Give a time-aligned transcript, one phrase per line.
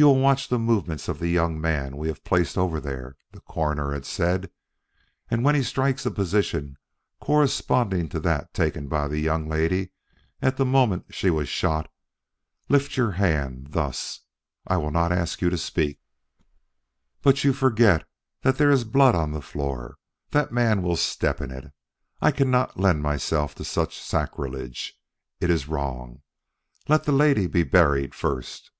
[0.00, 3.40] "You will watch the movements of the young man we have placed over there," the
[3.40, 4.48] Coroner had said;
[5.28, 6.76] "and when he strikes a position
[7.20, 9.90] corresponding to that taken by the young lady
[10.40, 11.90] at the moment she was shot,
[12.68, 14.20] lift up your hand, thus.
[14.68, 15.98] I will not ask you to speak."
[17.20, 18.06] "But you forget
[18.42, 19.96] that there is blood on that floor.
[20.30, 21.72] That man will step in it.
[22.22, 24.94] I cannot lend myself to such sacrilege.
[25.40, 26.22] It is wrong.
[26.86, 28.70] Let the lady be buried first."